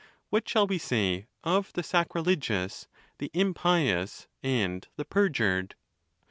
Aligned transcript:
What 0.31 0.49
shall 0.49 0.65
we 0.65 0.79
say 0.79 1.27
of 1.43 1.71
the 1.73 1.83
sacrilegious, 1.83 2.87
the 3.19 3.29
impious, 3.35 4.25
and 4.41 4.87
the 4.95 5.05
per 5.05 5.29
jured 5.29 5.73